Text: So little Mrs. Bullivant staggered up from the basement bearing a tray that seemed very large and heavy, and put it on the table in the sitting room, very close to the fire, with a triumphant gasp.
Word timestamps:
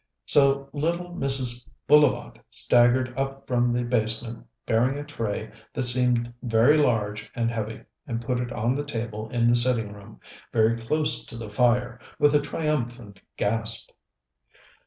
So 0.25 0.67
little 0.73 1.11
Mrs. 1.11 1.69
Bullivant 1.87 2.39
staggered 2.49 3.15
up 3.15 3.45
from 3.45 3.71
the 3.71 3.83
basement 3.83 4.47
bearing 4.65 4.97
a 4.97 5.03
tray 5.03 5.51
that 5.73 5.83
seemed 5.83 6.33
very 6.41 6.75
large 6.75 7.29
and 7.35 7.51
heavy, 7.51 7.83
and 8.07 8.19
put 8.19 8.39
it 8.39 8.51
on 8.51 8.73
the 8.75 8.83
table 8.83 9.29
in 9.29 9.45
the 9.47 9.55
sitting 9.55 9.93
room, 9.93 10.19
very 10.51 10.75
close 10.75 11.23
to 11.25 11.37
the 11.37 11.49
fire, 11.49 11.99
with 12.17 12.33
a 12.33 12.41
triumphant 12.41 13.21
gasp. 13.37 13.91